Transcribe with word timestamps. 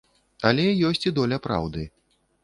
Але 0.51 0.63
ёсць 0.87 1.01
і 1.09 1.13
доля 1.19 1.37
праўды. 1.45 1.85